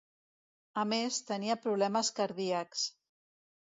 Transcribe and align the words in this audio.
A 0.85 0.85
més, 0.93 1.21
tenia 1.33 1.59
problemes 1.69 2.13
cardíacs. 2.23 2.87